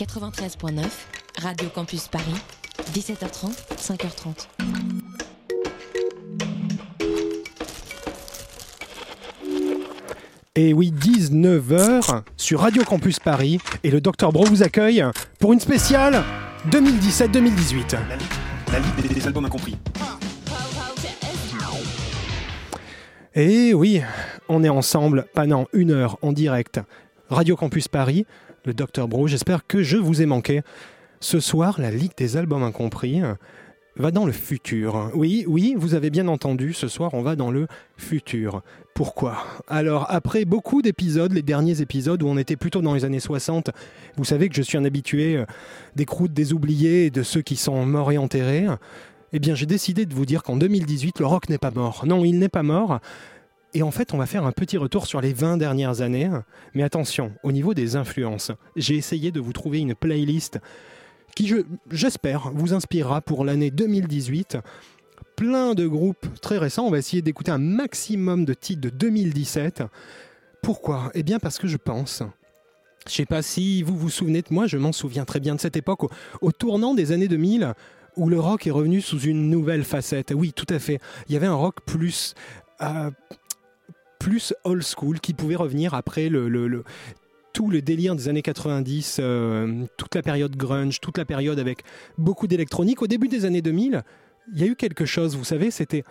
[0.00, 0.82] 93.9,
[1.42, 2.32] Radio Campus Paris,
[2.94, 4.46] 17h30, 5h30.
[10.56, 15.04] Et oui, 19h sur Radio Campus Paris et le Dr Bro vous accueille
[15.38, 16.22] pour une spéciale
[16.70, 17.98] 2017-2018.
[18.72, 19.76] La des albums incompris.
[23.34, 24.00] Et oui,
[24.48, 26.80] on est ensemble pendant une heure en direct.
[27.28, 28.24] Radio Campus Paris,
[28.64, 30.62] le Dr Bro, j'espère que je vous ai manqué.
[31.20, 33.20] Ce soir, la Ligue des albums incompris
[33.96, 35.10] va dans le futur.
[35.14, 38.62] Oui, oui, vous avez bien entendu, ce soir on va dans le futur.
[38.94, 39.38] Pourquoi?
[39.68, 43.70] Alors, après beaucoup d'épisodes, les derniers épisodes où on était plutôt dans les années 60,
[44.16, 45.46] vous savez que je suis un habitué euh,
[45.96, 48.66] des croûtes des oubliés et de ceux qui sont morts et enterrés.
[49.32, 52.04] Eh bien, j'ai décidé de vous dire qu'en 2018, le rock n'est pas mort.
[52.06, 53.00] Non, il n'est pas mort.
[53.72, 56.30] Et en fait, on va faire un petit retour sur les 20 dernières années.
[56.74, 60.58] Mais attention, au niveau des influences, j'ai essayé de vous trouver une playlist
[61.36, 61.52] qui,
[61.90, 64.58] j'espère, vous inspirera pour l'année 2018.
[65.36, 66.86] Plein de groupes très récents.
[66.86, 69.84] On va essayer d'écouter un maximum de titres de 2017.
[70.62, 71.10] Pourquoi?
[71.14, 72.22] Eh bien parce que je pense
[73.08, 75.60] je sais pas si vous vous souvenez de moi, je m'en souviens très bien de
[75.60, 77.72] cette époque, au, tournant des années 2000,
[78.16, 80.32] où le rock est revenu sous une nouvelle facette.
[80.36, 81.00] Oui, tout à fait.
[81.28, 82.34] Il y avait un rock plus...
[82.82, 83.10] Euh,
[84.20, 86.84] plus old school qui pouvait revenir après le,
[87.52, 91.82] tout le délire des années 90, euh, toute la période grunge, toute la période avec
[92.18, 93.02] beaucoup d'électronique.
[93.02, 94.04] Au début des années 2000,
[94.52, 96.04] il y a eu quelque chose, vous savez, c'était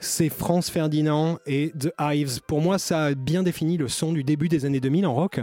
[0.00, 2.40] c'est Franz Ferdinand et The Hives.
[2.46, 5.40] Pour moi, ça a bien défini le son du début des années 2000 en rock.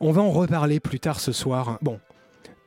[0.00, 1.78] On va en reparler plus tard ce soir.
[1.82, 2.00] Bon,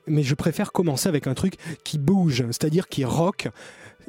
[0.05, 3.49] mais je préfère commencer avec un truc qui bouge, c'est-à-dire qui rock.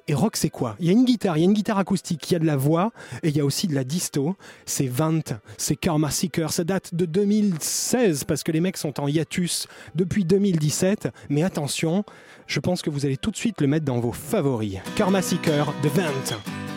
[0.09, 0.75] Et rock, c'est quoi?
[0.81, 2.47] Il y a une guitare, il y a une guitare acoustique, il y a de
[2.47, 2.93] la voix
[3.23, 4.37] et il y a aussi de la disto.
[4.65, 6.51] C'est 20, c'est Karma Seeker.
[6.51, 11.11] Ça date de 2016 parce que les mecs sont en hiatus depuis 2017.
[11.29, 12.05] Mais attention,
[12.47, 14.79] je pense que vous allez tout de suite le mettre dans vos favoris.
[14.97, 16.68] Karma Seeker de 20.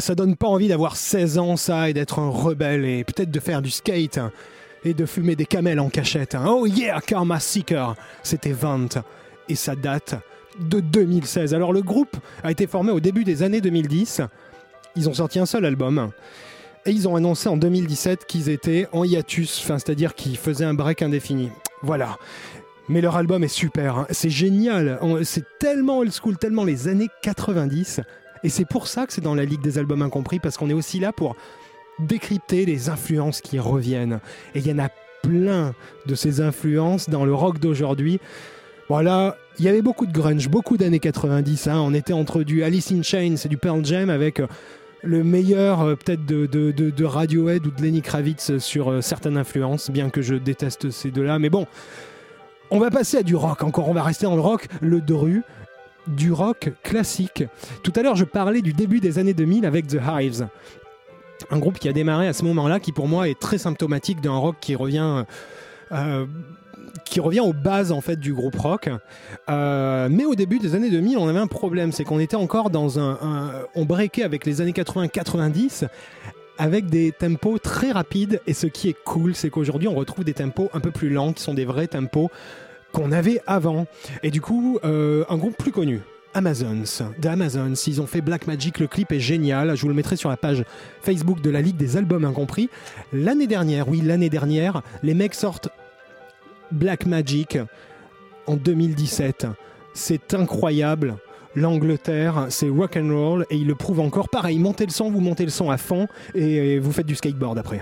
[0.00, 3.40] ça, donne pas envie d'avoir 16 ans, ça, et d'être un rebelle, et peut-être de
[3.40, 4.18] faire du skate,
[4.84, 6.36] et de fumer des camels en cachette.
[6.46, 9.02] Oh yeah, Karma Seeker C'était 20,
[9.48, 10.16] et ça date
[10.60, 11.54] de 2016.
[11.54, 14.22] Alors le groupe a été formé au début des années 2010,
[14.96, 16.10] ils ont sorti un seul album,
[16.86, 21.02] et ils ont annoncé en 2017 qu'ils étaient en hiatus, c'est-à-dire qu'ils faisaient un break
[21.02, 21.50] indéfini.
[21.82, 22.18] Voilà.
[22.88, 24.06] Mais leur album est super, hein.
[24.10, 28.02] c'est génial, c'est tellement old school, tellement les années 90,
[28.44, 30.74] et c'est pour ça que c'est dans la Ligue des albums incompris, parce qu'on est
[30.74, 31.34] aussi là pour
[31.98, 34.20] décrypter les influences qui reviennent.
[34.54, 34.90] Et il y en a
[35.22, 35.74] plein
[36.06, 38.20] de ces influences dans le rock d'aujourd'hui.
[38.88, 41.68] Voilà, il y avait beaucoup de grunge, beaucoup d'années 90.
[41.68, 41.78] hein.
[41.78, 44.46] On était entre du Alice in Chains et du Pearl Jam avec euh,
[45.02, 49.90] le meilleur euh, peut-être de, de, Radiohead ou de Lenny Kravitz sur euh, certaines influences,
[49.90, 51.38] bien que je déteste ces deux-là.
[51.38, 51.66] Mais bon,
[52.70, 55.42] on va passer à du rock encore, on va rester dans le rock, le Dru,
[56.06, 57.44] du rock classique.
[57.82, 60.48] Tout à l'heure, je parlais du début des années 2000 avec The Hives.
[61.50, 64.36] Un groupe qui a démarré à ce moment-là, qui pour moi est très symptomatique d'un
[64.36, 65.24] rock qui revient,
[65.92, 66.26] euh,
[67.04, 68.88] qui revient aux bases en fait du groupe rock.
[69.50, 72.70] Euh, mais au début des années 2000, on avait un problème, c'est qu'on était encore
[72.70, 75.86] dans un, un- on breakait avec les années 80-90
[76.56, 78.40] avec des tempos très rapides.
[78.46, 81.32] Et ce qui est cool, c'est qu'aujourd'hui, on retrouve des tempos un peu plus lents,
[81.32, 82.30] qui sont des vrais tempos
[82.94, 83.86] qu'on avait avant.
[84.22, 86.00] Et du coup, euh, un groupe plus connu.
[86.36, 86.82] Amazons,
[87.20, 90.16] de Amazons, ils ont fait Black Magic, le clip est génial, je vous le mettrai
[90.16, 90.64] sur la page
[91.00, 92.70] Facebook de la Ligue des Albums Incompris.
[93.12, 95.68] L'année dernière, oui, l'année dernière, les mecs sortent
[96.72, 97.58] Black Magic
[98.48, 99.46] en 2017.
[99.94, 101.18] C'est incroyable.
[101.54, 104.28] L'Angleterre, c'est rock and roll et ils le prouvent encore.
[104.28, 107.58] Pareil, montez le son, vous montez le son à fond et vous faites du skateboard
[107.58, 107.80] après.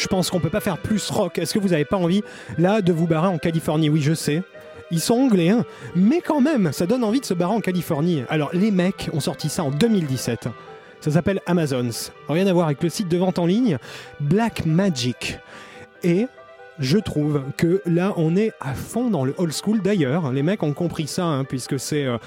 [0.00, 1.38] Je pense qu'on peut pas faire plus rock.
[1.38, 2.22] Est-ce que vous avez pas envie,
[2.58, 3.90] là, de vous barrer en Californie?
[3.90, 4.42] Oui, je sais.
[4.90, 5.64] Ils sont anglais, hein,
[5.94, 8.24] mais quand même, ça donne envie de se barrer en Californie.
[8.28, 10.48] Alors, les mecs ont sorti ça en 2017.
[11.00, 12.10] Ça s'appelle Amazons.
[12.28, 13.78] Rien à voir avec le site de vente en ligne
[14.20, 15.38] Black Magic.
[16.02, 16.26] Et
[16.78, 19.80] je trouve que là, on est à fond dans le old school.
[19.80, 22.18] D'ailleurs, les mecs ont compris ça, hein, puisque c'est euh,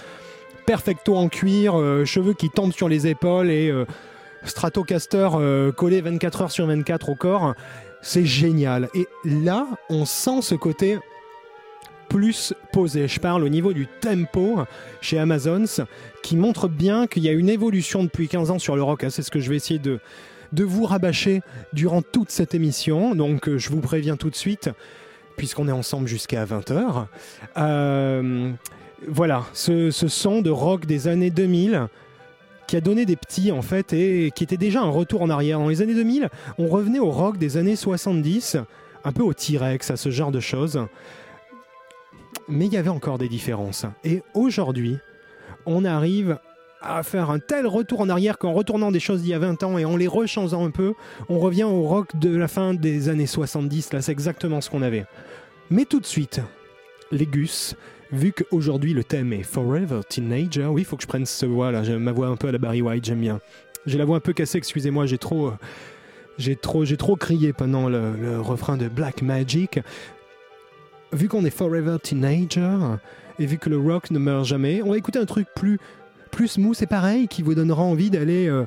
[0.65, 3.85] perfecto en cuir, euh, cheveux qui tombent sur les épaules et euh,
[4.45, 5.29] Stratocaster
[5.75, 7.53] collé 24 heures sur 24 au corps.
[8.01, 8.89] C'est génial.
[8.93, 10.99] Et là, on sent ce côté
[12.13, 13.07] plus posé.
[13.07, 14.59] Je parle au niveau du tempo
[15.01, 15.85] chez Amazons,
[16.21, 19.05] qui montre bien qu'il y a une évolution depuis 15 ans sur le rock.
[19.09, 19.99] C'est ce que je vais essayer de,
[20.51, 21.41] vous rabâcher
[21.73, 23.15] durant toute cette émission.
[23.15, 24.69] Donc euh, je vous préviens tout de suite,
[25.37, 27.07] puisqu'on est ensemble jusqu'à 20h.
[27.57, 28.51] Euh,
[29.07, 31.87] voilà, ce, son de rock des années 2000
[32.67, 35.59] qui a donné des petits en fait et qui était déjà un retour en arrière.
[35.59, 38.57] Dans les années 2000, on revenait au rock des années 70,
[39.03, 40.85] un peu au T-Rex, à ce genre de choses.
[42.47, 43.85] Mais il y avait encore des différences.
[44.03, 44.97] Et aujourd'hui,
[45.65, 46.37] on arrive
[46.81, 49.63] à faire un tel retour en arrière qu'en retournant des choses d'il y a 20
[49.63, 50.93] ans et en les rechangeant un peu,
[51.29, 53.93] on revient au rock de la fin des années 70.
[53.93, 55.05] Là, c'est exactement ce qu'on avait.
[55.69, 56.41] Mais tout de suite,
[57.11, 57.75] les Gus,
[58.13, 61.71] vu qu'aujourd'hui le thème est Forever Teenager, oui, il faut que je prenne ce voix
[61.71, 63.39] là, ma voix un peu à la Barry White, j'aime bien.
[63.85, 65.57] J'ai la voix un peu cassée, excusez-moi, j'ai trop, euh,
[66.37, 69.79] j'ai trop, j'ai trop crié pendant le, le refrain de Black Magic.
[71.11, 72.77] Vu qu'on est Forever Teenager
[73.39, 75.79] et vu que le rock ne meurt jamais, on va écouter un truc plus
[76.33, 78.65] plus mou, c'est pareil, qui vous donnera envie d'aller euh,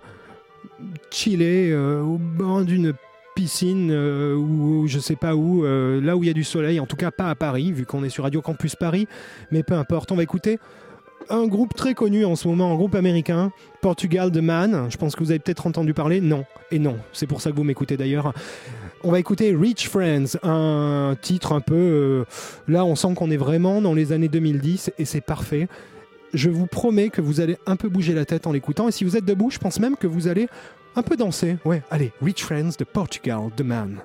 [1.11, 2.95] chiller euh, au bord d'une
[3.37, 6.87] piscine euh, ou je sais pas où, là où il y a du soleil, en
[6.87, 9.07] tout cas pas à Paris, vu qu'on est sur Radio Campus Paris,
[9.53, 10.59] mais peu importe, on va écouter
[11.29, 15.15] un groupe très connu en ce moment, un groupe américain, Portugal The Man, je pense
[15.15, 17.97] que vous avez peut-être entendu parler, non, et non, c'est pour ça que vous m'écoutez
[17.97, 18.33] d'ailleurs.
[19.05, 22.25] On va écouter Rich Friends, un titre un peu...
[22.67, 25.69] là on sent qu'on est vraiment dans les années 2010 et c'est parfait.
[26.35, 28.89] Je vous promets que vous allez un peu bouger la tête en l'écoutant.
[28.89, 30.49] Et si vous êtes debout, je pense même que vous allez
[30.97, 31.59] un peu danser.
[31.65, 34.01] Ouais, allez, Rich Friends de Portugal, The Man.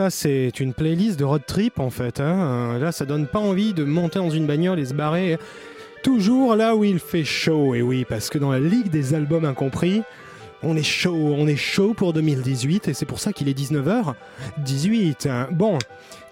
[0.00, 2.20] Ça c'est une playlist de road trip en fait.
[2.20, 2.78] hein.
[2.78, 5.36] Là, ça donne pas envie de monter dans une bagnole et se barrer
[6.02, 7.74] toujours là où il fait chaud.
[7.74, 10.00] Et oui, parce que dans la ligue des albums incompris,
[10.62, 15.50] on est chaud, on est chaud pour 2018 et c'est pour ça qu'il est 19h18.
[15.52, 15.76] Bon,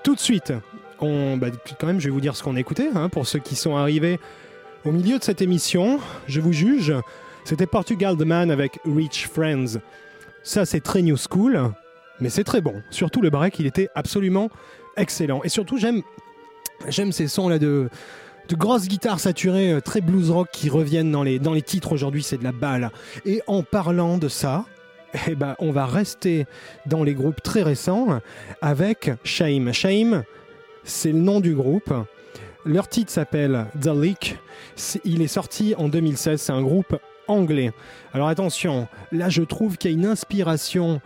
[0.02, 0.54] tout de suite,
[1.00, 3.38] on, bah, quand même, je vais vous dire ce qu'on a écouté hein, pour ceux
[3.38, 4.18] qui sont arrivés
[4.86, 6.00] au milieu de cette émission.
[6.26, 6.94] Je vous juge.
[7.44, 9.78] C'était Portugal The Man avec Rich Friends.
[10.42, 11.70] Ça, c'est très new school,
[12.20, 12.82] mais c'est très bon.
[12.90, 14.50] Surtout le break, il était absolument
[14.96, 15.40] excellent.
[15.44, 16.02] Et surtout, j'aime,
[16.88, 17.88] j'aime ces sons là de,
[18.48, 21.92] de grosses guitares saturées, euh, très blues rock qui reviennent dans les, dans les titres
[21.92, 22.22] aujourd'hui.
[22.22, 22.90] C'est de la balle.
[23.24, 24.64] Et en parlant de ça,
[25.28, 26.46] eh ben, on va rester
[26.86, 28.20] dans les groupes très récents
[28.60, 29.72] avec Shame.
[29.72, 30.24] Shame,
[30.84, 31.92] c'est le nom du groupe.
[32.64, 34.36] Leur titre s'appelle The Leak.
[35.04, 36.40] Il est sorti en 2016.
[36.40, 37.72] C'est un groupe anglais.
[38.12, 41.00] Alors attention, là je trouve qu'il y a une inspiration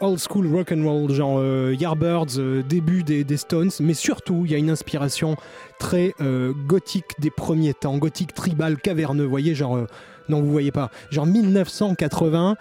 [0.00, 4.52] old school rock and roll, genre euh, Yardbirds, euh, début des, Stones, mais surtout il
[4.52, 5.36] y a une inspiration
[5.78, 9.24] très euh, gothique des premiers temps, gothique tribal, caverneux.
[9.24, 9.86] Vous voyez, genre euh,
[10.28, 12.56] non vous voyez pas, genre 1980.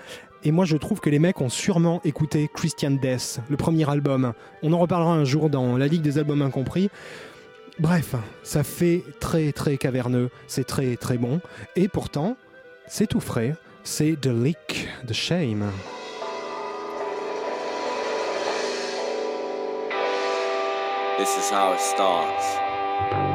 [0.45, 4.33] Et moi, je trouve que les mecs ont sûrement écouté Christian Death, le premier album.
[4.61, 6.89] On en reparlera un jour dans la Ligue des albums incompris.
[7.79, 11.39] Bref, ça fait très très caverneux, c'est très très bon.
[11.75, 12.35] Et pourtant,
[12.87, 13.55] c'est tout frais.
[13.85, 15.65] C'est The Leak, The Shame.
[21.23, 23.32] This is how it starts.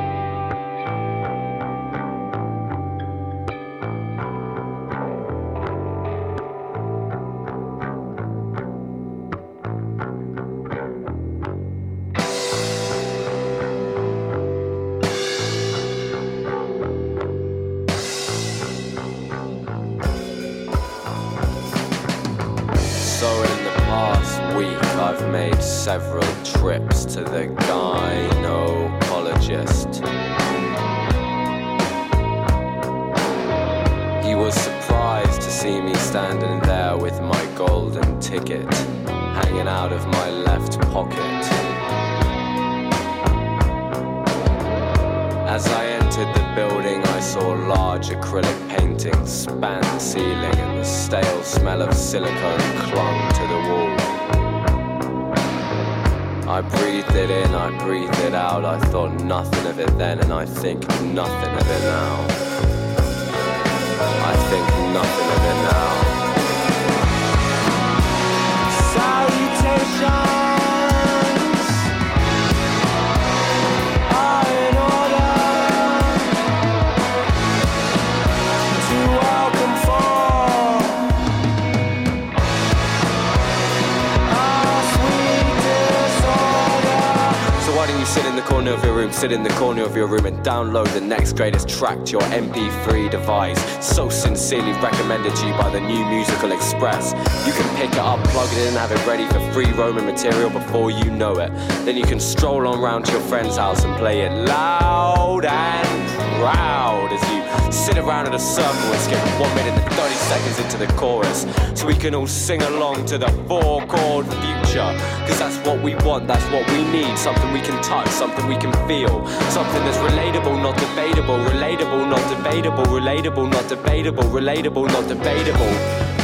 [93.09, 93.83] MP3.
[93.83, 97.13] So sincerely recommended to you by the New Musical Express.
[97.47, 100.51] You can pick it up, plug it in, have it ready for free roaming material
[100.51, 101.51] before you know it.
[101.85, 106.09] Then you can stroll on round to your friend's house and play it loud and
[106.41, 110.59] proud as you sit around in a circle and skip one minute and 30 seconds
[110.59, 111.47] into the chorus.
[111.75, 114.68] So we can all sing along to the four chord future.
[114.79, 117.19] Cause that's what we want, that's what we need.
[117.19, 119.27] Something we can touch, something we can feel.
[119.51, 121.39] Something that's relatable, not debatable.
[121.39, 122.85] Relatable, not debatable.
[122.85, 124.23] Relatable, not debatable.
[124.25, 125.73] Relatable, not debatable.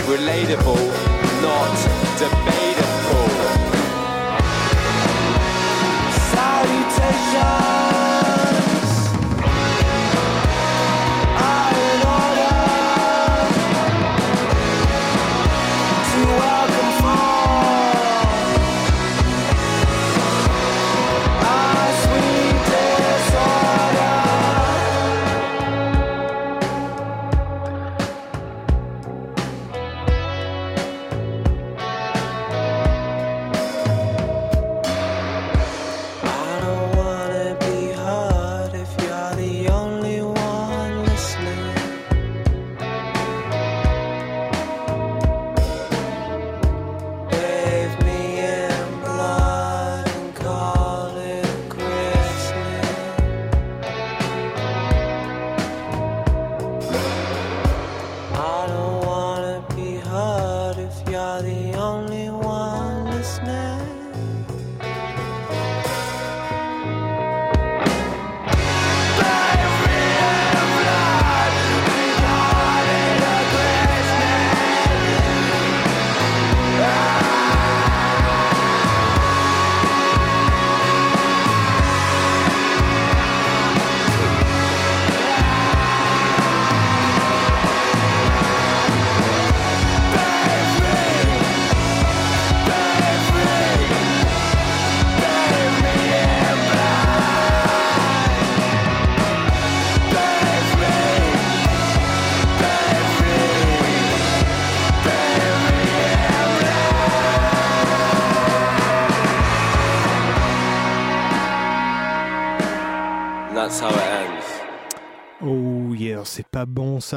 [0.07, 0.83] Relatable,
[1.43, 1.75] not
[2.23, 3.29] debatable.
[6.31, 7.84] Salutations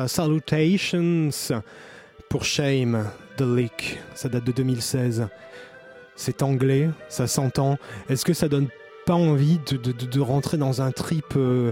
[0.06, 1.30] Salutations
[2.30, 3.06] pour Shame,
[3.38, 4.00] The Leak.
[4.14, 5.28] Ça date de 2016.
[6.16, 7.78] C'est anglais, ça s'entend.
[8.10, 8.68] Est-ce que ça donne
[9.06, 11.72] pas envie de, rentrer dans un trip euh,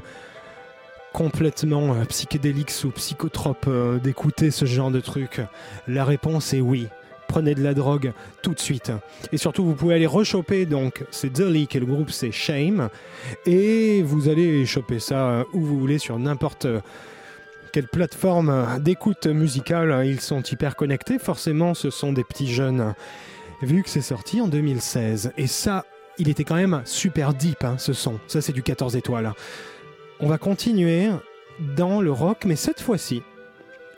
[1.13, 5.41] complètement euh, psychédélique ou psychotrope, euh, d'écouter ce genre de truc?
[5.87, 6.87] La réponse est oui.
[7.27, 8.91] Prenez de la drogue tout de suite.
[9.31, 12.89] Et surtout, vous pouvez aller rechoper, donc, c'est The Leak et le groupe c'est Shame.
[13.47, 16.67] Et vous allez choper ça où vous voulez sur n'importe
[17.75, 20.05] quelle plateforme d'écoute musicale.
[20.05, 22.95] Ils sont hyper connectés, forcément, ce sont des petits jeunes.
[23.61, 25.33] Vu que c'est sorti en 2016.
[25.37, 25.83] Et ça,
[26.17, 28.17] il était quand même super deep, hein, ce son.
[28.27, 29.33] Ça, c'est du 14 étoiles.
[30.21, 31.09] On va continuer
[31.75, 33.23] dans le rock, mais cette fois-ci,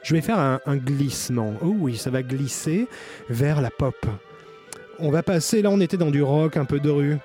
[0.01, 1.53] je vais faire un glissement.
[1.61, 2.87] Oh oui, ça va glisser
[3.29, 4.07] vers la pop.
[4.97, 7.17] On va passer, là on était dans du rock, un peu de rue.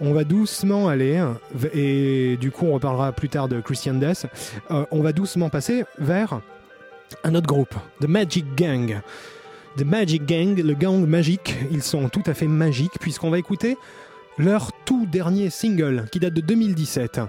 [0.00, 1.24] On va doucement aller,
[1.72, 4.26] et du coup on reparlera plus tard de Christian Death.
[4.70, 6.40] Euh, on va doucement passer vers
[7.24, 9.00] un autre groupe, The Magic Gang.
[9.78, 13.76] The Magic Gang, le gang magique, ils sont tout à fait magiques puisqu'on va écouter
[14.38, 17.20] leur tout dernier single qui date de 2017.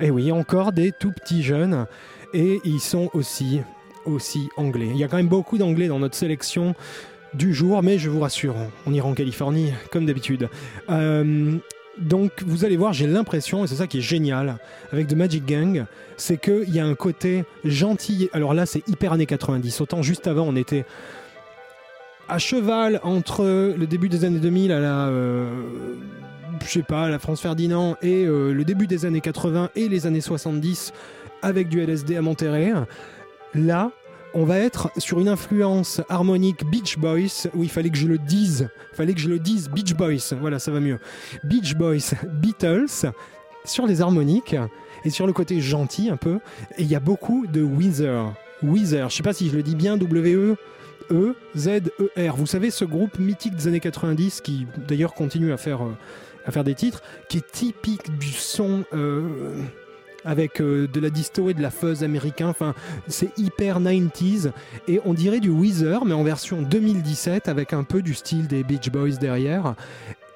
[0.00, 1.86] Et oui, encore des tout petits jeunes
[2.34, 3.60] et ils sont aussi
[4.04, 4.88] aussi anglais.
[4.90, 6.74] Il y a quand même beaucoup d'anglais dans notre sélection
[7.34, 8.56] du jour, mais je vous rassure,
[8.86, 10.48] on ira en Californie comme d'habitude.
[10.90, 11.56] Euh,
[11.98, 14.58] donc vous allez voir, j'ai l'impression, et c'est ça qui est génial
[14.92, 15.84] avec The Magic Gang,
[16.16, 18.30] c'est qu'il y a un côté gentil.
[18.32, 19.80] Alors là, c'est hyper années 90.
[19.80, 20.84] Autant juste avant, on était
[22.28, 25.06] à cheval entre le début des années 2000 à la.
[25.08, 25.50] euh,
[26.86, 30.92] pas, la France Ferdinand et euh, le début des années 80 et les années 70
[31.42, 32.72] avec du LSD à Monterrey.
[33.54, 33.90] Là,
[34.34, 38.18] on va être sur une influence harmonique Beach Boys, où il fallait que je le
[38.18, 40.98] dise, il fallait que je le dise Beach Boys, voilà, ça va mieux.
[41.44, 43.12] Beach Boys, Beatles,
[43.64, 44.56] sur les harmoniques
[45.04, 46.38] et sur le côté gentil un peu.
[46.78, 48.34] Et il y a beaucoup de Weezer.
[48.62, 50.56] Weezer, je sais pas si je le dis bien, W-E.
[51.10, 52.36] E Z E R.
[52.36, 55.96] Vous savez ce groupe mythique des années 90 qui d'ailleurs continue à faire euh,
[56.46, 59.56] à faire des titres, qui est typique du son euh,
[60.24, 62.48] avec euh, de la disto et de la fuzz américain.
[62.48, 62.74] Enfin,
[63.08, 64.52] c'est hyper 90s
[64.88, 68.64] et on dirait du Weezer mais en version 2017 avec un peu du style des
[68.64, 69.74] Beach Boys derrière.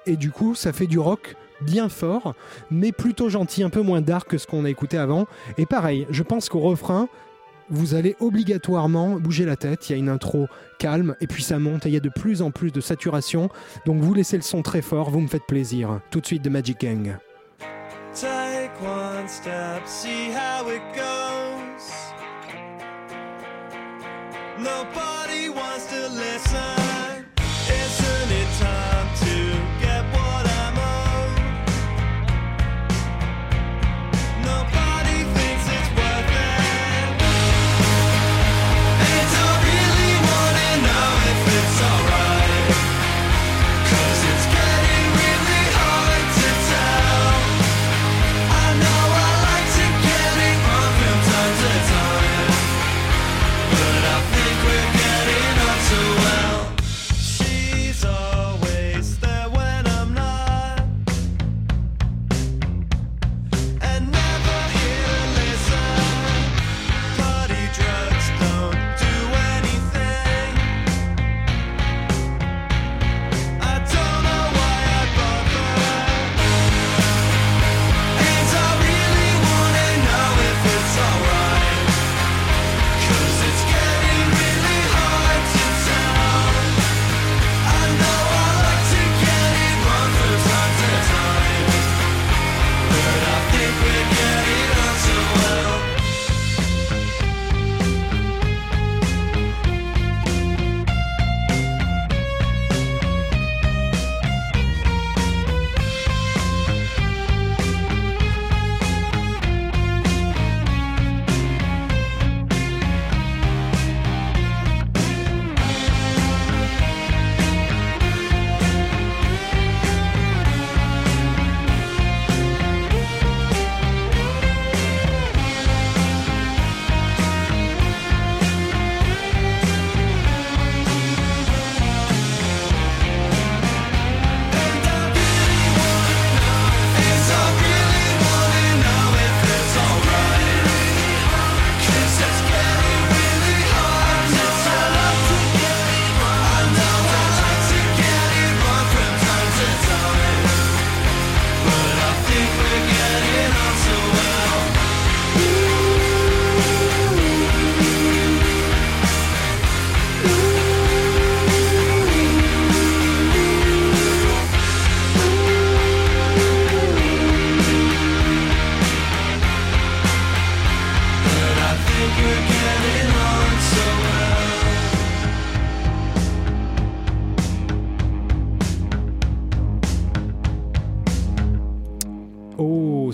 [0.07, 2.35] Et du coup, ça fait du rock bien fort,
[2.71, 5.27] mais plutôt gentil, un peu moins dark que ce qu'on a écouté avant.
[5.59, 7.09] Et pareil, je pense qu'au refrain,
[7.69, 9.89] vous allez obligatoirement bouger la tête.
[9.89, 10.47] Il y a une intro
[10.79, 13.49] calme et puis ça monte et il y a de plus en plus de saturation.
[13.85, 16.01] Donc vous laissez le son très fort, vous me faites plaisir.
[16.11, 17.17] Tout de suite de Magic Gang.
[18.17, 21.93] Take one step, see how it goes.
[24.59, 26.86] Nobody wants to listen.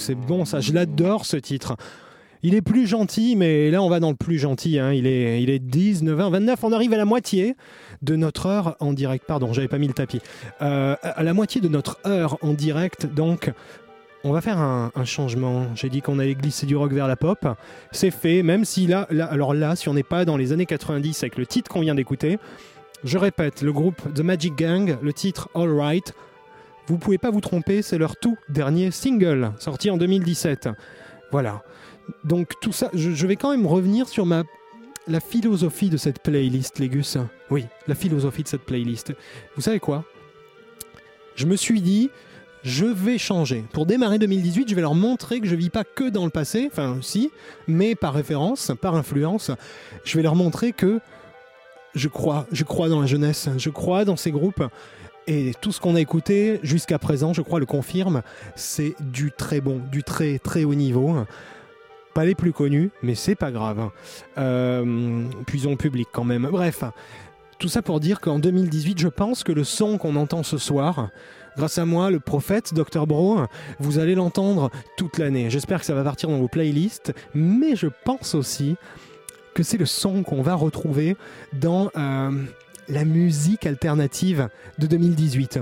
[0.03, 1.77] C'est bon ça, je l'adore ce titre.
[2.45, 4.81] Il est plus gentil, mais là on va dans le plus gentil.
[4.81, 4.93] hein.
[4.93, 6.65] Il, est, il est 10, 9, 20, 29.
[6.65, 7.55] On arrive à la moitié
[8.03, 9.25] de notre heure en direct.
[9.27, 10.21] Pardon, j'avais pas mis le tapis.
[10.61, 13.53] Euh, à la moitié de notre heure en direct, donc
[14.25, 15.67] on va faire un, changement.
[15.77, 17.47] J'ai dit qu'on allait glisser du rock vers la pop.
[17.93, 20.67] C'est fait, même si là, là alors là, si on n'est pas dans les années
[20.67, 22.39] 90 avec le titre qu'on vient d'écouter,
[23.05, 26.13] je répète, le groupe The Magic Gang, le titre All Right.
[26.87, 30.69] Vous pouvez pas vous tromper, c'est leur tout dernier single, sorti en 2017.
[31.31, 31.63] Voilà.
[32.25, 34.43] Donc tout ça, je, vais quand même revenir sur ma
[35.09, 37.19] la philosophie de cette playlist, Légus.
[37.51, 39.13] Oui, la philosophie de cette playlist.
[39.57, 40.05] Vous savez quoi?
[41.35, 42.11] Je me suis dit,
[42.63, 43.65] je vais changer.
[43.73, 46.69] Pour démarrer 2018, je vais leur montrer que je vis pas que dans le passé,
[46.71, 47.31] enfin si,
[47.67, 49.51] mais par référence, par influence,
[50.05, 51.01] je vais leur montrer que
[51.95, 54.63] je crois, je crois dans la jeunesse, je crois dans ces groupes.
[55.27, 58.23] Et tout ce qu'on a écouté jusqu'à présent, je crois, le confirme,
[58.57, 61.15] c'est du très bon, du très très haut niveau.
[62.15, 63.91] Pas les plus connus, mais c'est pas grave.
[64.37, 66.49] Euh, puisons public quand même.
[66.51, 66.85] Bref,
[67.59, 71.11] tout ça pour dire qu'en 2018, je pense que le son qu'on entend ce soir,
[71.57, 73.43] grâce à moi, le prophète, Dr Bro,
[73.79, 75.49] vous allez l'entendre toute l'année.
[75.49, 78.77] J'espère que ça va partir dans vos playlists, mais je pense aussi
[79.55, 81.17] que c'est le son qu'on va retrouver
[81.53, 82.31] dans euh,
[82.89, 85.61] la musique alternative de 2018.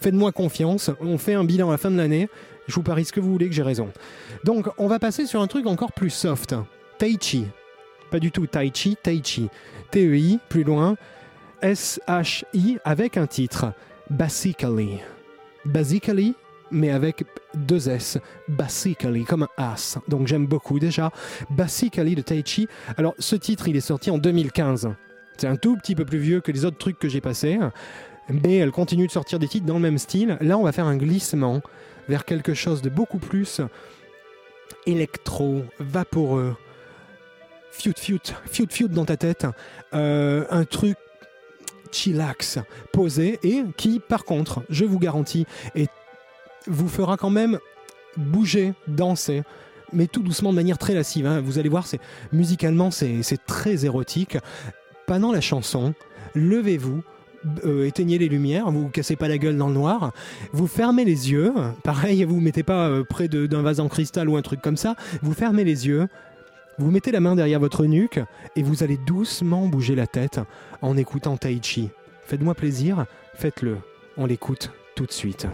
[0.00, 2.28] Faites-moi confiance, on fait un bilan à la fin de l'année.
[2.66, 3.90] Je vous parie ce que vous voulez que j'ai raison.
[4.44, 6.54] Donc, on va passer sur un truc encore plus soft.
[6.98, 7.46] Tai Chi.
[8.10, 9.48] Pas du tout Tai Chi, Tai Chi.
[9.90, 10.96] T-E-I, plus loin.
[11.60, 13.72] S-H-I, avec un titre.
[14.10, 14.98] Basically.
[15.64, 16.34] Basically,
[16.70, 18.18] mais avec deux S.
[18.48, 19.98] Basically, comme un as.
[20.08, 21.12] Donc, j'aime beaucoup déjà.
[21.50, 22.68] Basically de Tai Chi.
[22.96, 24.94] Alors, ce titre, il est sorti en 2015.
[25.36, 27.58] C'est un tout petit peu plus vieux que les autres trucs que j'ai passés.
[28.28, 30.36] Mais elle continue de sortir des titres dans le même style.
[30.40, 31.60] Là, on va faire un glissement
[32.08, 33.60] vers quelque chose de beaucoup plus
[34.86, 36.56] électro, vaporeux,
[37.70, 39.46] fiut fiut, fiut fiut dans ta tête,
[39.94, 40.96] Euh, un truc
[41.90, 42.58] chillax,
[42.92, 45.90] posé et qui, par contre, je vous garantis, est-
[46.66, 47.58] vous fera quand même
[48.16, 49.42] bouger, danser.
[49.92, 51.26] Mais tout doucement, de manière très lascive.
[51.26, 51.42] hein.
[51.42, 52.00] Vous allez voir, c'est
[52.32, 54.38] musicalement, c'est très érotique.
[55.06, 55.94] Pendant la chanson,
[56.34, 57.02] levez-vous,
[57.64, 60.12] euh, éteignez les lumières, vous cassez pas la gueule dans le noir,
[60.52, 64.36] vous fermez les yeux, pareil, vous mettez pas euh, près d'un vase en cristal ou
[64.36, 66.08] un truc comme ça, vous fermez les yeux,
[66.78, 68.20] vous mettez la main derrière votre nuque
[68.56, 70.40] et vous allez doucement bouger la tête
[70.80, 71.90] en écoutant Tai Chi.
[72.24, 73.78] Faites-moi plaisir, faites-le,
[74.16, 75.46] on l'écoute tout de suite.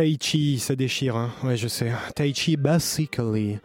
[0.00, 1.30] Taichi, ça déchire, hein.
[1.44, 1.92] ouais je sais.
[2.14, 3.58] Taichi Basically.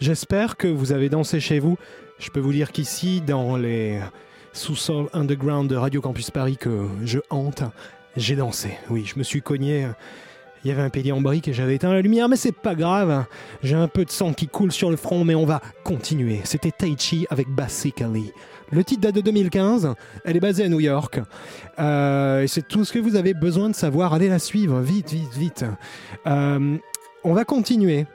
[0.00, 1.76] J'espère que vous avez dansé chez vous.
[2.18, 4.00] Je peux vous dire qu'ici, dans les
[4.54, 7.64] sous-sols underground de Radio Campus Paris que je hante,
[8.16, 8.78] j'ai dansé.
[8.88, 9.88] Oui, je me suis cogné.
[10.64, 12.74] Il y avait un pilier en brique et j'avais éteint la lumière, mais c'est pas
[12.74, 13.26] grave.
[13.62, 16.40] J'ai un peu de sang qui coule sur le front, mais on va continuer.
[16.44, 18.32] C'était Taichi avec Basically.
[18.72, 19.94] Le titre date de 2015.
[20.24, 21.20] Elle est basée à New York.
[21.78, 24.14] Euh, c'est tout ce que vous avez besoin de savoir.
[24.14, 25.64] Allez la suivre, vite, vite, vite.
[26.26, 26.76] Euh,
[27.22, 28.06] on va continuer.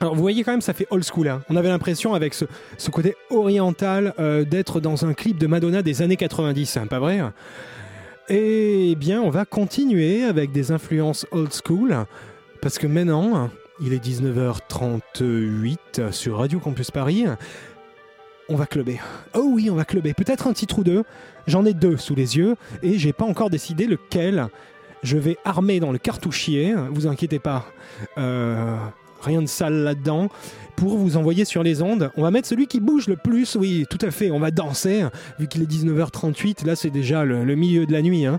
[0.00, 1.28] Alors vous voyez quand même, ça fait old school.
[1.28, 1.42] hein.
[1.48, 2.44] On avait l'impression avec ce,
[2.76, 6.98] ce côté oriental euh, d'être dans un clip de Madonna des années 90, hein, pas
[6.98, 7.20] vrai?
[8.28, 11.96] Eh bien, on va continuer avec des influences old school,
[12.60, 13.48] parce que maintenant,
[13.80, 17.26] il est 19h38 sur Radio Campus Paris.
[18.48, 19.00] On va clubber.
[19.34, 20.14] Oh oui, on va clubber.
[20.14, 21.02] Peut-être un titre ou deux.
[21.46, 24.48] J'en ai deux sous les yeux et j'ai pas encore décidé lequel
[25.02, 26.74] je vais armer dans le cartouchier.
[26.92, 27.66] Vous inquiétez pas.
[28.18, 28.76] Euh,
[29.20, 30.28] rien de sale là-dedans.
[30.76, 33.56] Pour vous envoyer sur les ondes, on va mettre celui qui bouge le plus.
[33.56, 34.30] Oui, tout à fait.
[34.30, 35.04] On va danser.
[35.40, 38.26] Vu qu'il est 19h38, là c'est déjà le, milieu de la nuit.
[38.26, 38.38] hein.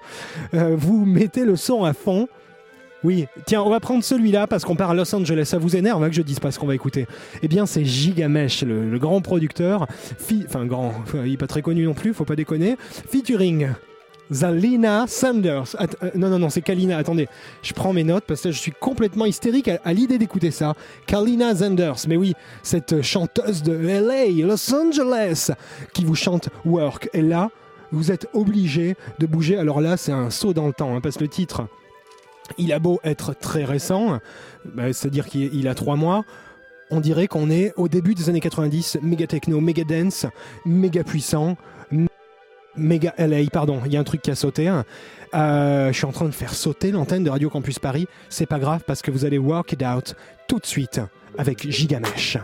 [0.54, 2.30] Euh, vous mettez le son à fond.
[3.08, 5.46] Oui, tiens, on va prendre celui-là parce qu'on part à Los Angeles.
[5.46, 7.08] Ça vous énerve hein, que je dise pas ce qu'on va écouter
[7.42, 9.88] Eh bien, c'est Gigamesh, le, le grand producteur,
[10.20, 10.94] fi- enfin grand,
[11.26, 12.76] il est pas très connu non plus, faut pas déconner,
[13.10, 13.70] featuring
[14.30, 15.76] Zalina Sanders.
[16.04, 16.98] Euh, non, non, non, c'est Kalina.
[16.98, 17.30] Attendez,
[17.64, 20.74] je prends mes notes parce que je suis complètement hystérique à, à l'idée d'écouter ça.
[21.06, 25.52] Kalina Sanders, mais oui, cette chanteuse de LA, Los Angeles,
[25.94, 27.10] qui vous chante Work.
[27.14, 27.50] Et là,
[27.94, 29.58] vous êtes obligé de bouger.
[29.58, 31.68] Alors là, c'est un saut dans le temps, hein, parce que le titre,
[32.58, 34.20] il a beau être très récent,
[34.66, 36.26] bah, c'est-à-dire qu'il il a trois mois,
[36.90, 40.26] on dirait qu'on est au début des années 90, méga techno, méga dance,
[40.66, 41.58] méga puissant,
[42.76, 44.68] méga LA, pardon, il y a un truc qui a sauté.
[44.68, 44.86] hein.
[45.36, 48.60] Euh, je suis en train de faire sauter l'antenne de Radio Campus Paris, c'est pas
[48.60, 50.16] grave parce que vous allez work it out
[50.48, 51.02] tout de suite
[51.38, 52.38] avec Gigamesh.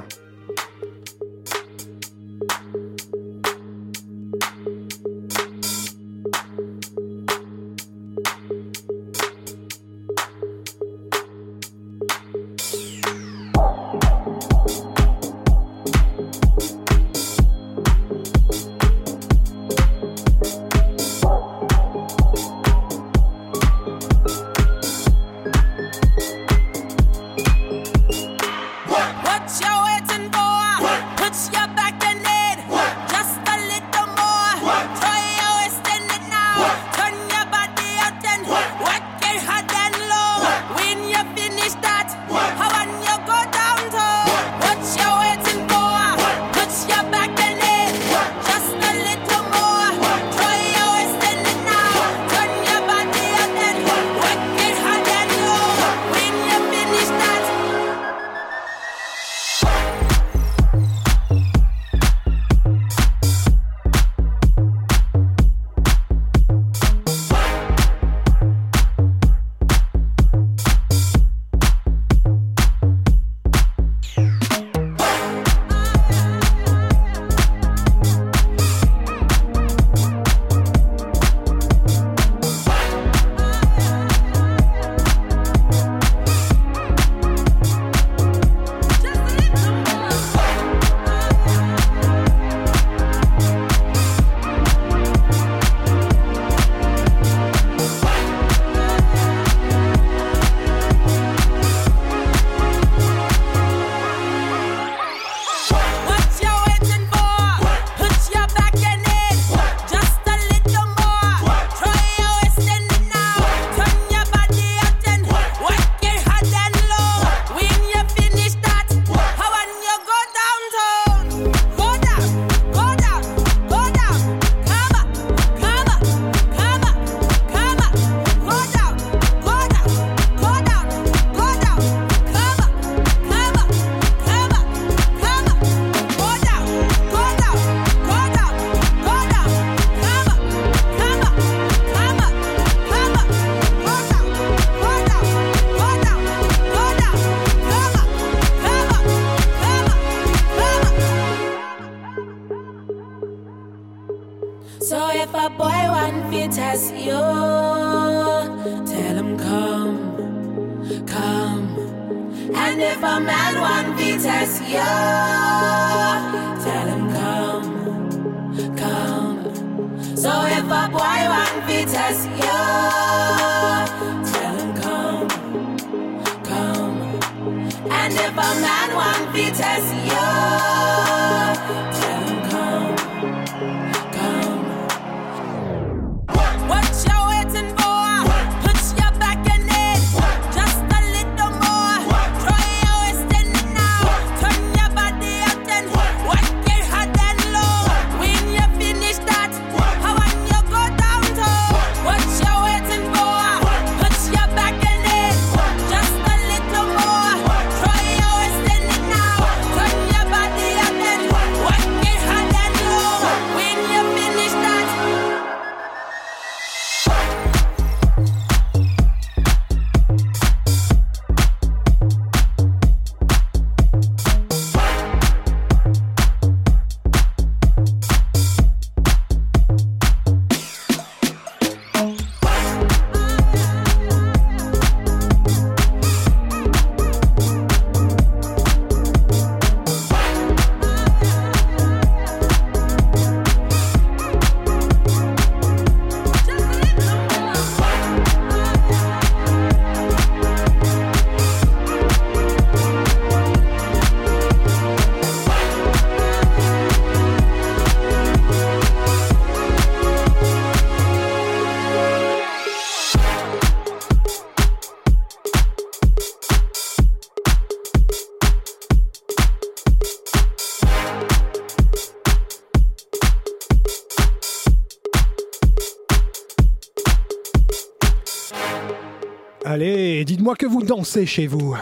[280.96, 281.76] Dansez chez vous.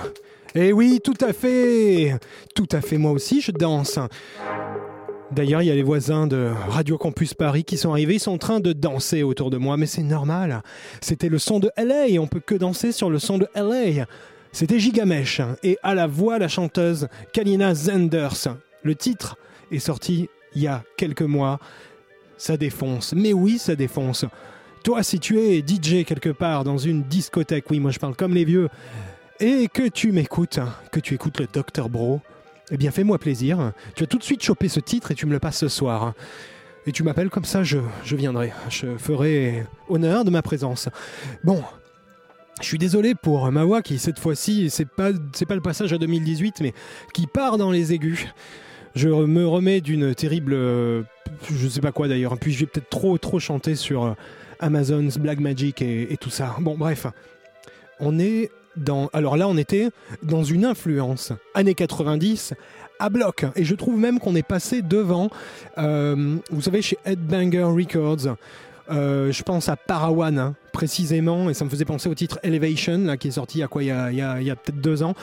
[0.56, 2.16] Eh oui, tout à fait.
[2.56, 4.00] Tout à fait, moi aussi, je danse.
[5.32, 8.32] D'ailleurs, il y a les voisins de Radio Campus Paris qui sont arrivés, ils sont
[8.32, 10.62] en train de danser autour de moi, mais c'est normal.
[11.02, 14.06] C'était le son de LA, on peut que danser sur le son de LA.
[14.54, 18.48] C'était Gigamesh, et à la voix la chanteuse Kalina Zenders.
[18.84, 19.38] Le titre
[19.72, 21.60] est sorti il y a quelques mois.
[22.38, 24.26] Ça défonce, mais oui, ça défonce.
[24.84, 28.34] Toi, si tu es DJ quelque part dans une discothèque, oui, moi je parle comme
[28.34, 28.68] les vieux,
[29.40, 30.60] et que tu m'écoutes,
[30.92, 32.20] que tu écoutes le Dr Bro,
[32.72, 33.74] eh bien fais-moi plaisir.
[33.96, 36.14] Tu vas tout de suite choper ce titre et tu me le passes ce soir.
[36.88, 38.54] Et tu m'appelles comme ça, je, je viendrai.
[38.70, 40.90] Je ferai honneur de ma présence.
[41.44, 41.64] Bon.
[42.60, 45.94] Je suis désolé pour ma voix qui cette fois-ci, c'est pas, c'est pas le passage
[45.94, 46.74] à 2018, mais
[47.12, 48.28] qui part dans les aigus.
[48.94, 52.38] Je me remets d'une terrible, je sais pas quoi d'ailleurs.
[52.38, 54.16] Puis je vais peut-être trop trop chanter sur
[54.62, 56.56] Amazon's Black Magic et, tout ça.
[56.60, 57.08] Bon bref,
[58.00, 59.90] on est dans, alors là on était
[60.24, 62.54] dans une influence années 90
[63.00, 63.46] à bloc.
[63.56, 65.30] Et je trouve même qu'on est passé devant,
[65.78, 68.36] euh, vous savez, chez Headbanger Records.
[68.92, 73.00] euh, je pense à Parawan hein, précisément, et ça me faisait penser au titre Elevation,
[73.00, 75.16] là, qui est sorti a quoi, il y a peut-être deux ans.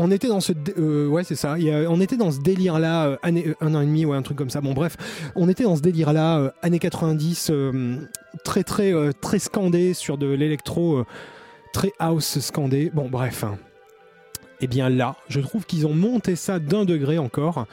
[0.00, 1.56] On était dans ce, euh, ouais c'est ça.
[1.88, 4.60] On était dans ce délire là, un an et demi, ouais un truc comme ça.
[4.60, 4.96] Bon bref,
[5.34, 7.96] on était dans ce délire là, années 90, euh,
[8.44, 11.06] très très euh, très scandé sur de l'électro, euh,
[11.72, 12.92] très house scandé.
[12.94, 13.44] Bon bref.
[14.60, 17.66] Et bien là, je trouve qu'ils ont monté ça d'un degré encore,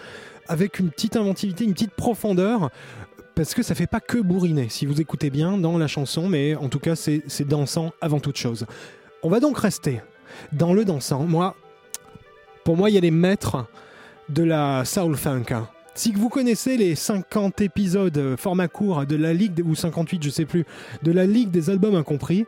[0.47, 2.71] avec une petite inventivité, une petite profondeur,
[3.35, 6.55] parce que ça fait pas que bourriner, si vous écoutez bien dans la chanson, mais
[6.55, 8.65] en tout cas c'est dansant avant toute chose.
[9.21, 10.01] On va donc rester
[10.53, 11.23] dans le dansant.
[11.23, 11.55] Moi,
[12.65, 13.65] pour moi, il y a les maîtres
[14.27, 15.45] de la soul funk.
[15.51, 15.69] hein.
[15.93, 20.29] Si vous connaissez les 50 épisodes euh, format court de la Ligue, ou 58, je
[20.29, 20.65] sais plus,
[21.03, 22.45] de la Ligue des albums incompris,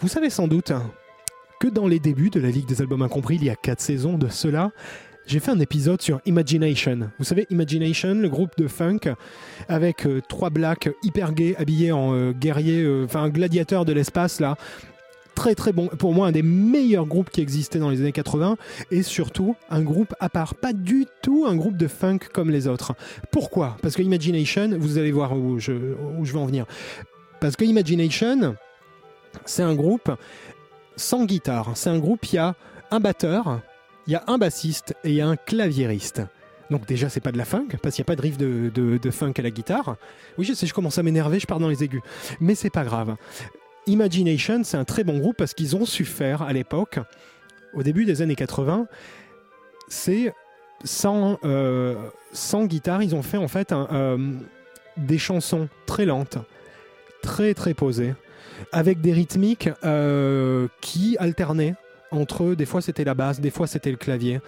[0.00, 0.70] vous savez sans doute
[1.58, 4.18] que dans les débuts de la Ligue des albums incompris, il y a 4 saisons
[4.18, 4.70] de cela,
[5.26, 7.10] j'ai fait un épisode sur Imagination.
[7.18, 9.00] Vous savez, Imagination, le groupe de funk,
[9.68, 14.40] avec euh, trois blacks hyper gays, habillés en euh, guerriers, euh, enfin gladiateurs de l'espace,
[14.40, 14.56] là.
[15.34, 18.56] Très très bon, pour moi un des meilleurs groupes qui existaient dans les années 80
[18.90, 22.68] et surtout un groupe à part, pas du tout un groupe de funk comme les
[22.68, 22.94] autres.
[23.32, 23.76] Pourquoi?
[23.82, 25.72] Parce que Imagination, vous allez voir où je,
[26.18, 26.66] où je vais en venir.
[27.40, 28.54] Parce que Imagination,
[29.44, 30.12] c'est un groupe
[30.96, 31.72] sans guitare.
[31.74, 32.54] C'est un groupe, il y a
[32.92, 33.60] un batteur,
[34.06, 36.22] il y a un bassiste et il y a un claviériste.
[36.70, 38.70] Donc déjà, c'est pas de la funk, parce qu'il n'y a pas de riff de,
[38.74, 39.96] de- de funk à la guitare.
[40.38, 42.00] Oui, je sais, je commence à m'énerver, je pars dans les aigus.
[42.40, 43.16] Mais c'est pas grave.
[43.86, 46.98] Imagination, c'est un très bon groupe parce qu'ils ont su faire à l'époque,
[47.74, 48.86] au début des années 80,
[49.88, 50.32] c'est
[50.84, 51.96] sans, euh,
[52.32, 54.18] sans guitare, ils ont fait en fait euh,
[54.96, 56.38] des chansons très lentes,
[57.22, 58.14] très très posées,
[58.72, 61.74] avec des rythmiques euh, qui alternaient
[62.10, 62.56] entre eux.
[62.56, 64.40] Des fois c'était la basse, des fois c'était le clavier.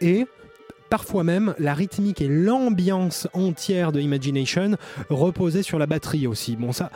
[0.00, 0.26] Et
[0.88, 4.76] parfois même la rythmique et l'ambiance entière de Imagination
[5.08, 6.56] reposaient sur la batterie aussi.
[6.56, 6.90] Bon ça,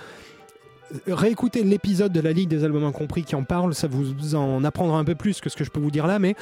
[1.06, 4.98] réécoutez l'épisode de la Ligue des albums incompris qui en parle, ça vous en apprendra
[4.98, 6.34] un peu plus que ce que je peux vous dire là, mais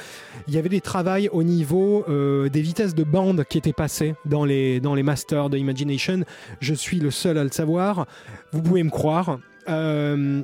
[0.47, 4.15] il y avait des travails au niveau euh, des vitesses de bande qui étaient passées
[4.25, 6.23] dans les, dans les masters de Imagination.
[6.59, 8.05] Je suis le seul à le savoir,
[8.51, 9.39] vous pouvez me croire.
[9.69, 10.41] Euh,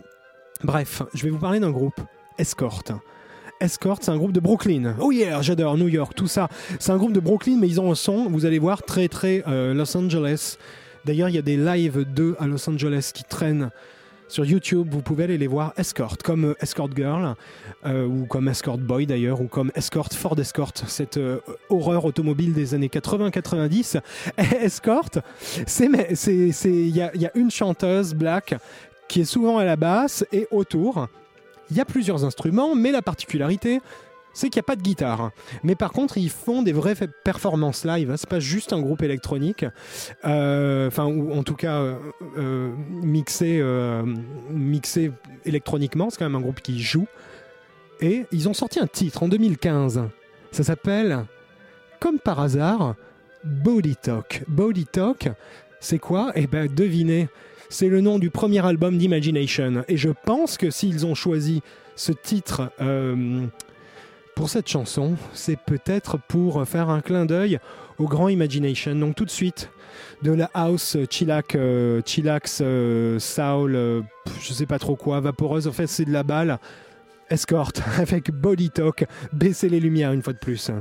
[0.63, 1.99] bref, je vais vous parler d'un groupe,
[2.37, 2.83] Escort.
[3.61, 4.95] Escort, c'est un groupe de Brooklyn.
[4.99, 6.47] Oh yeah, j'adore New York, tout ça.
[6.79, 9.43] C'est un groupe de Brooklyn, mais ils ont un son, vous allez voir, très très
[9.47, 10.57] euh, Los Angeles.
[11.05, 13.69] D'ailleurs, il y a des lives d'eux à Los Angeles qui traînent
[14.29, 14.87] sur YouTube.
[14.89, 15.73] Vous pouvez aller les voir.
[15.75, 17.35] Escort, comme euh, Escort Girl,
[17.85, 22.53] euh, ou comme Escort Boy d'ailleurs, ou comme Escort Ford Escort, cette euh, horreur automobile
[22.53, 23.99] des années 80-90.
[24.61, 25.09] Escort,
[25.65, 28.55] c'est il y y a une chanteuse black
[29.07, 31.07] qui est souvent à la basse et autour.
[31.71, 33.81] Il y a plusieurs instruments, mais la particularité,
[34.33, 35.31] c'est qu'il n'y a pas de guitare.
[35.63, 38.11] Mais par contre, ils font des vraies performances live.
[38.11, 38.15] hein.
[38.17, 39.65] C'est pas juste un groupe électronique.
[40.25, 41.95] Euh, Enfin, ou en tout cas, euh,
[42.37, 43.61] euh, mixé,
[44.51, 45.11] mixé
[45.45, 46.09] électroniquement.
[46.09, 47.07] C'est quand même un groupe qui joue.
[48.01, 50.01] Et ils ont sorti un titre en 2015.
[50.51, 51.25] Ça s'appelle,
[51.99, 52.95] comme par hasard,
[53.43, 54.43] Body Talk.
[54.47, 55.29] Body Talk,
[55.79, 56.31] c'est quoi?
[56.35, 57.27] Eh ben, devinez.
[57.69, 59.83] C'est le nom du premier album d'Imagination.
[59.87, 61.61] Et je pense que s'ils ont choisi
[61.95, 62.71] ce titre
[64.39, 67.59] pour cette chanson, c'est peut-être pour faire un clin d'œil
[67.97, 68.95] au grand Imagination.
[68.95, 69.69] Donc tout de suite,
[70.21, 74.01] de la house chillax, euh, chillax euh, soul, euh,
[74.41, 76.57] je sais pas trop quoi, vaporeuse, en fait c'est de la balle.
[77.29, 79.05] Escort avec Body Talk.
[79.33, 80.71] Baissez les lumières une fois de plus.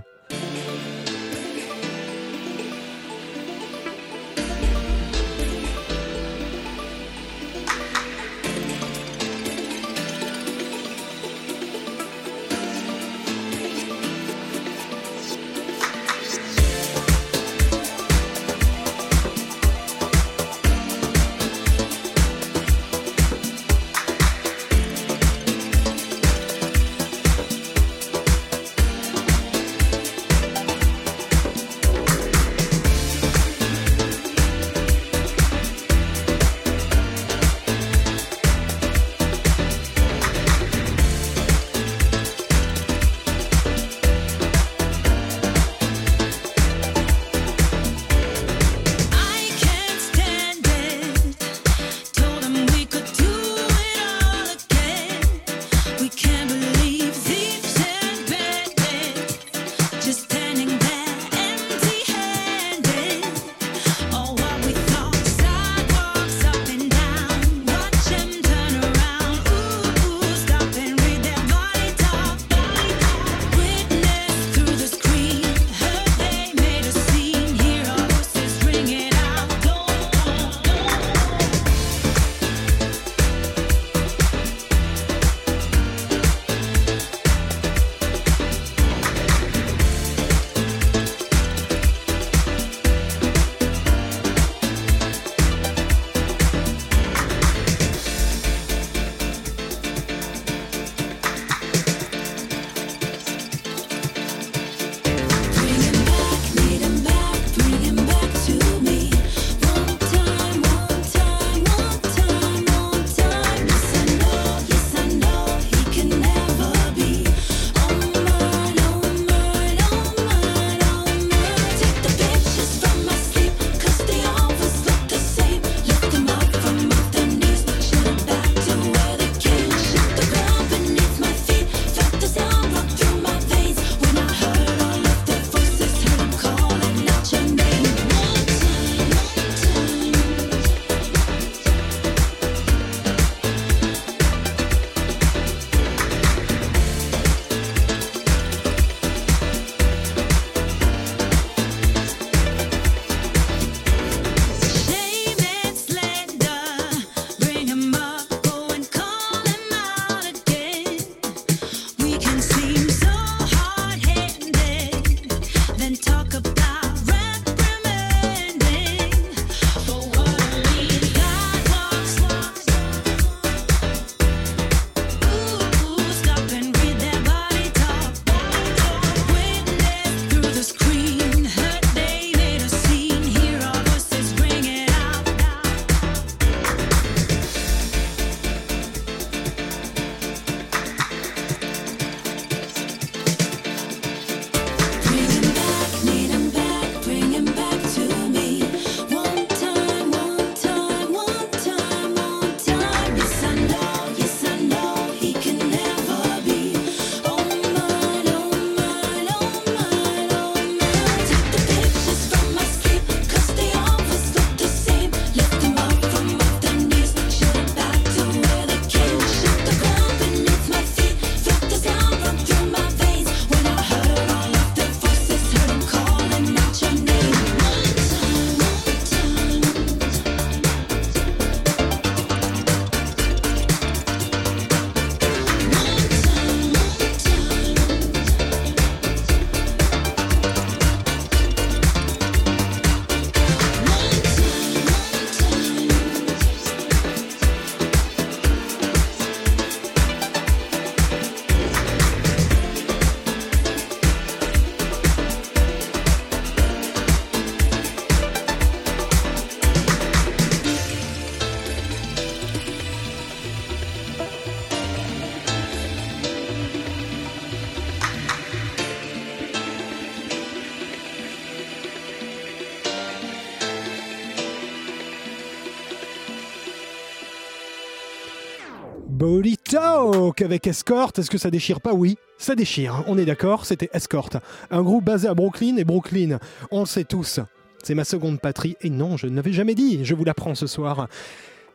[280.41, 281.13] Avec Escort.
[281.17, 283.03] Est-ce que ça déchire pas Oui, ça déchire.
[283.07, 284.31] On est d'accord, c'était Escort.
[284.71, 286.39] Un groupe basé à Brooklyn et Brooklyn,
[286.71, 287.41] on le sait tous.
[287.83, 288.77] C'est ma seconde patrie.
[288.81, 291.09] Et non, je ne l'avais jamais dit, je vous l'apprends ce soir.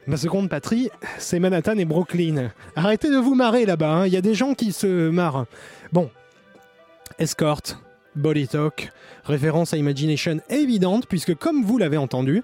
[0.07, 2.51] Ma seconde patrie, c'est Manhattan et Brooklyn.
[2.75, 4.07] Arrêtez de vous marrer là-bas, hein.
[4.07, 5.45] il y a des gens qui se marrent.
[5.91, 6.09] Bon,
[7.19, 7.61] Escort,
[8.15, 8.91] Body Talk,
[9.25, 12.43] référence à Imagination évidente, puisque comme vous l'avez entendu,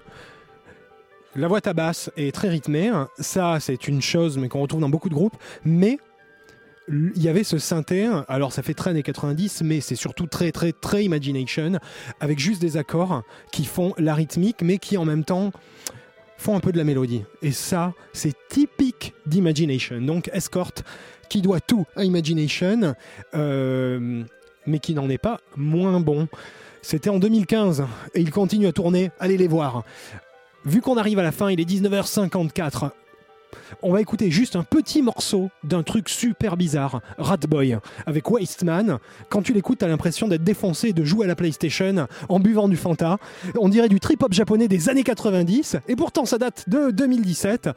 [1.36, 2.88] la voix à basse est très rythmée.
[2.88, 3.08] hein.
[3.18, 5.36] Ça, c'est une chose qu'on retrouve dans beaucoup de groupes.
[5.64, 5.98] Mais
[6.90, 10.50] il y avait ce synthé, alors ça fait très années 90, mais c'est surtout très
[10.50, 11.78] très très Imagination,
[12.18, 13.22] avec juste des accords
[13.52, 15.52] qui font la rythmique, mais qui en même temps
[16.36, 17.22] font un peu de la mélodie.
[17.42, 20.00] Et ça, c'est typique d'Imagination.
[20.00, 20.72] Donc Escort,
[21.28, 22.94] qui doit tout à Imagination,
[23.34, 24.24] euh,
[24.66, 26.28] mais qui n'en est pas moins bon.
[26.82, 27.84] C'était en 2015,
[28.14, 29.84] et il continue à tourner, allez les voir.
[30.64, 32.90] Vu qu'on arrive à la fin, il est 19h54.
[33.82, 38.98] On va écouter juste un petit morceau d'un truc super bizarre, Rat Boy, avec Wasteman.
[39.28, 42.76] Quand tu l'écoutes, t'as l'impression d'être défoncé de jouer à la PlayStation en buvant du
[42.76, 43.18] Fanta.
[43.58, 47.70] On dirait du trip-hop japonais des années 90, et pourtant ça date de 2017.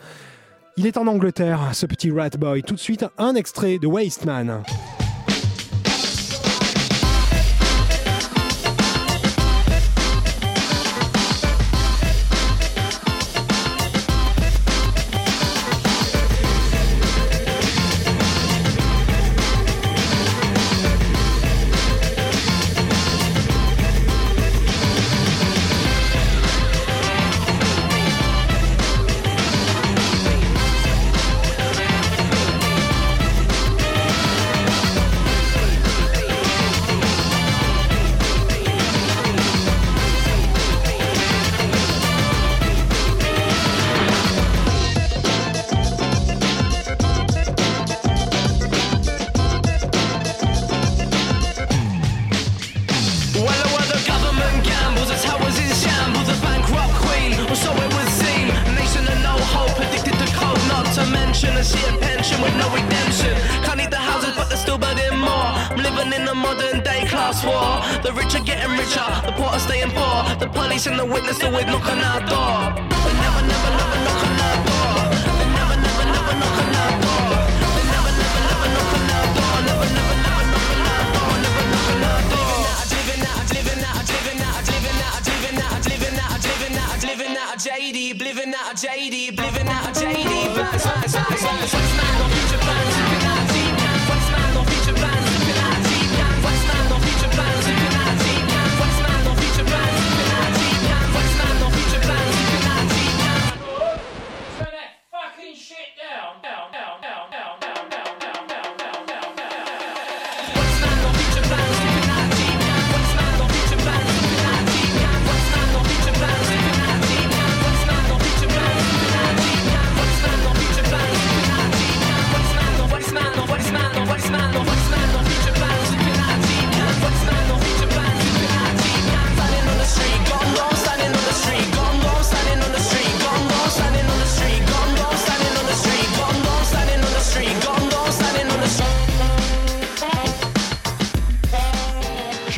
[0.77, 2.63] Il est en Angleterre, ce petit Rat Boy.
[2.63, 4.63] Tout de suite, un extrait de Wasteman.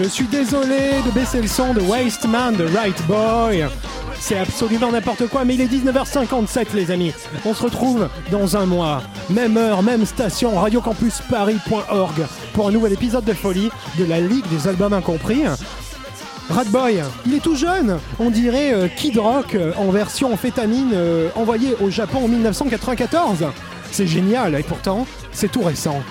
[0.05, 3.65] Je suis désolé de baisser le son de Wasteman de Right Boy.
[4.19, 7.11] C'est absolument n'importe quoi, mais il est 19h57 les amis.
[7.43, 9.01] On se retrouve dans un mois,
[9.31, 14.67] même heure, même station, radiocampusparis.org pour un nouvel épisode de folie de la Ligue des
[14.67, 15.41] albums incompris.
[16.51, 21.29] Radboy, il est tout jeune, on dirait euh, Kid Rock euh, en version amphétamine euh,
[21.35, 23.43] envoyé au Japon en 1994.
[23.91, 26.03] C'est génial et pourtant c'est tout récent.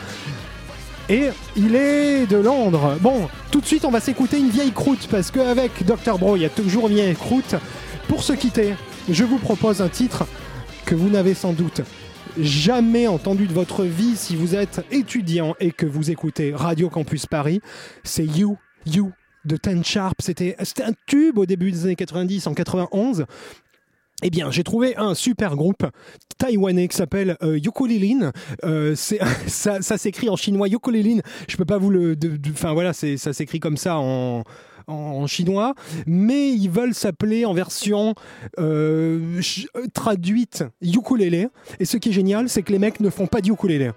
[1.11, 2.97] Et il est de Londres.
[3.01, 6.19] Bon, tout de suite, on va s'écouter une vieille croûte parce qu'avec Dr.
[6.19, 7.57] Bro, il y a toujours une vieille croûte.
[8.09, 8.75] Pour se quitter,
[9.11, 10.25] je vous propose un titre
[10.87, 11.83] que vous n'avez sans doute
[12.39, 17.27] jamais entendu de votre vie si vous êtes étudiant et que vous écoutez Radio Campus
[17.27, 17.61] Paris.
[18.03, 19.13] C'est You, You
[19.45, 20.21] de Ten Sharp.
[20.21, 23.27] C'était un tube au début des années 90, en 91.
[24.27, 25.87] Eh bien, j'ai trouvé un super groupe
[26.39, 28.33] taïwanais qui s'appelle euh, Yokulilin.
[28.65, 28.95] Euh,
[29.47, 31.21] ça ça s'écrit en chinois Yokulilin.
[31.47, 32.17] Je peux pas vous le.
[32.51, 34.43] Enfin voilà, ça s'écrit comme ça en,
[34.87, 35.75] en, chinois.
[36.07, 38.15] Mais ils veulent s'appeler en version
[38.59, 39.41] euh,
[39.77, 41.49] euh, traduite ukulélé.
[41.81, 43.91] Et ce qui est génial, c'est que les mecs ne font pas de ukulélé.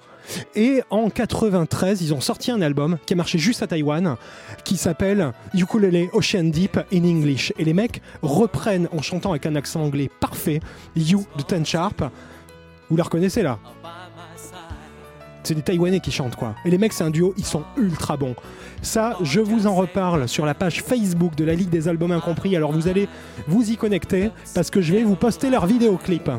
[0.55, 4.17] Et en 93, ils ont sorti un album qui a marché juste à Taïwan,
[4.63, 7.53] qui s'appelle Ukulele Ocean Deep in English.
[7.57, 10.59] Et les mecs reprennent en chantant avec un accent anglais parfait
[10.95, 12.03] You de Ten Sharp.
[12.89, 13.59] Vous la reconnaissez là?
[15.47, 16.55] C'est des Taïwanais qui chantent quoi.
[16.65, 18.35] Et les mecs, c'est un duo, ils sont ultra bons.
[18.81, 22.53] Ça, je vous en reparle sur la page Facebook de la Ligue des Albums Incompris.
[22.57, 23.07] Alors vous allez
[23.47, 26.29] vous y connecter parce que je vais vous poster leur vidéoclip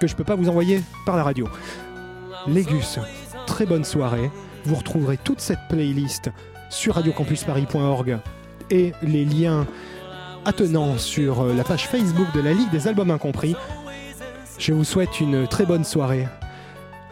[0.00, 1.48] que je peux pas vous envoyer par la radio.
[2.46, 3.00] Légus,
[3.48, 4.30] très bonne soirée.
[4.64, 6.30] Vous retrouverez toute cette playlist
[6.70, 8.18] sur radiocampusparis.org
[8.70, 9.66] et les liens
[10.44, 13.56] attenants sur euh, la page Facebook de la Ligue des Albums Incompris.
[14.56, 16.28] Je vous souhaite une très bonne soirée.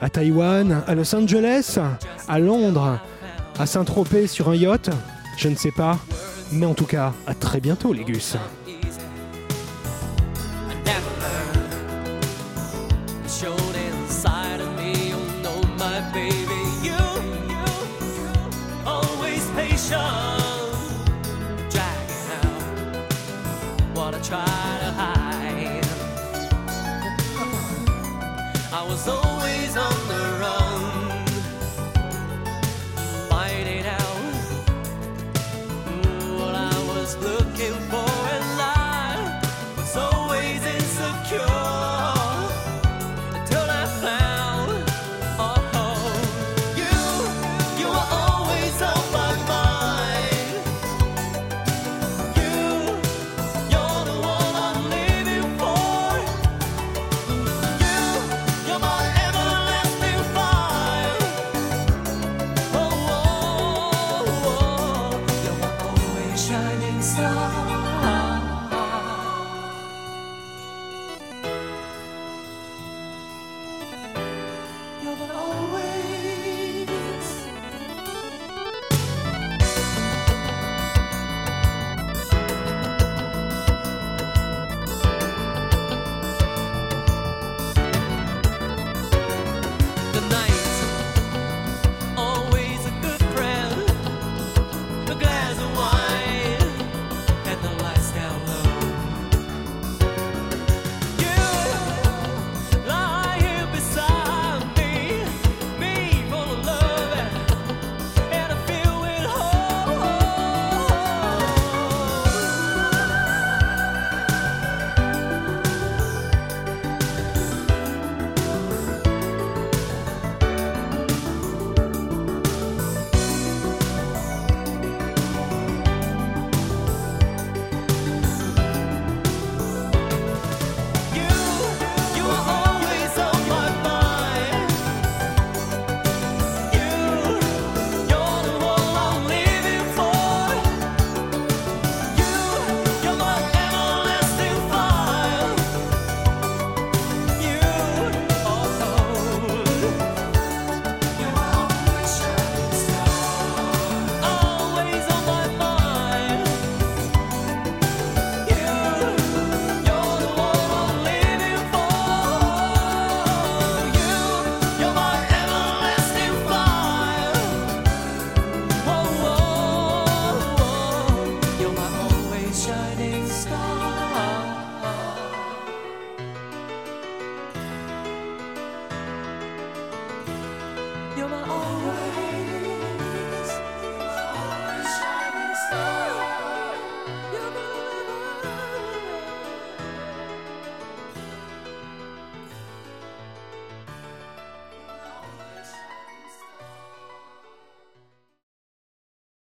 [0.00, 1.78] À Taïwan, à Los Angeles,
[2.28, 2.98] à Londres,
[3.58, 4.90] à Saint-Tropez sur un yacht,
[5.36, 5.98] je ne sais pas.
[6.52, 8.36] Mais en tout cas, à très bientôt, les gus.